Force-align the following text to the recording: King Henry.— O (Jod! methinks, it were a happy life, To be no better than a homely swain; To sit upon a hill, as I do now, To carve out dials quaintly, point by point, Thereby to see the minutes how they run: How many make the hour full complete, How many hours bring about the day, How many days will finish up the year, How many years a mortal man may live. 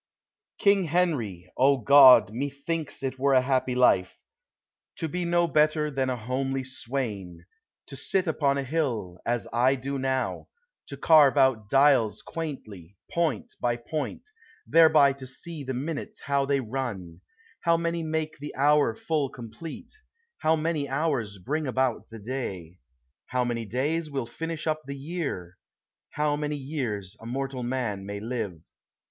King 0.57 0.85
Henry.— 0.85 1.51
O 1.59 1.79
(Jod! 1.83 2.31
methinks, 2.33 3.03
it 3.03 3.19
were 3.19 3.33
a 3.33 3.41
happy 3.41 3.75
life, 3.75 4.17
To 4.95 5.07
be 5.07 5.25
no 5.25 5.45
better 5.47 5.91
than 5.91 6.09
a 6.09 6.17
homely 6.17 6.63
swain; 6.63 7.45
To 7.85 7.95
sit 7.95 8.25
upon 8.25 8.57
a 8.57 8.63
hill, 8.63 9.19
as 9.27 9.47
I 9.53 9.75
do 9.75 9.99
now, 9.99 10.47
To 10.87 10.97
carve 10.97 11.37
out 11.37 11.69
dials 11.69 12.23
quaintly, 12.23 12.97
point 13.11 13.53
by 13.59 13.75
point, 13.75 14.23
Thereby 14.65 15.13
to 15.13 15.27
see 15.27 15.63
the 15.63 15.75
minutes 15.75 16.21
how 16.21 16.47
they 16.47 16.61
run: 16.61 17.21
How 17.59 17.77
many 17.77 18.01
make 18.01 18.39
the 18.39 18.55
hour 18.55 18.95
full 18.95 19.29
complete, 19.29 19.93
How 20.39 20.55
many 20.55 20.89
hours 20.89 21.37
bring 21.37 21.67
about 21.67 22.07
the 22.09 22.17
day, 22.17 22.79
How 23.27 23.45
many 23.45 23.65
days 23.65 24.09
will 24.09 24.25
finish 24.25 24.65
up 24.65 24.81
the 24.87 24.97
year, 24.97 25.59
How 26.09 26.35
many 26.35 26.55
years 26.57 27.15
a 27.19 27.27
mortal 27.27 27.61
man 27.61 28.03
may 28.07 28.19
live. 28.19 28.61